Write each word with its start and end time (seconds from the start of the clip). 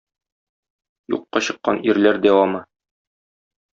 Юкка 1.17 1.43
чыккан 1.49 1.83
ирләр 1.91 2.21
дәвамы. 2.25 2.67